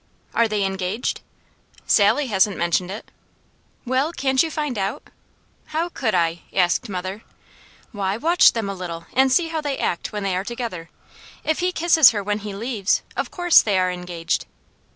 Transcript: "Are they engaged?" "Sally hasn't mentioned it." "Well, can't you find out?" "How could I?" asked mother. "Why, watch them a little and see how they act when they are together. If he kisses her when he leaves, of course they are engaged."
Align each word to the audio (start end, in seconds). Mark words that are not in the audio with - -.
"Are 0.33 0.47
they 0.47 0.63
engaged?" 0.63 1.21
"Sally 1.85 2.25
hasn't 2.25 2.57
mentioned 2.57 2.89
it." 2.89 3.11
"Well, 3.85 4.11
can't 4.11 4.41
you 4.41 4.49
find 4.49 4.75
out?" 4.75 5.03
"How 5.65 5.89
could 5.89 6.15
I?" 6.15 6.41
asked 6.51 6.89
mother. 6.89 7.21
"Why, 7.91 8.17
watch 8.17 8.53
them 8.53 8.67
a 8.67 8.73
little 8.73 9.05
and 9.13 9.31
see 9.31 9.49
how 9.49 9.61
they 9.61 9.77
act 9.77 10.11
when 10.11 10.23
they 10.23 10.35
are 10.35 10.43
together. 10.43 10.89
If 11.43 11.59
he 11.59 11.71
kisses 11.71 12.09
her 12.09 12.23
when 12.23 12.39
he 12.39 12.55
leaves, 12.55 13.03
of 13.15 13.29
course 13.29 13.61
they 13.61 13.77
are 13.77 13.91
engaged." 13.91 14.47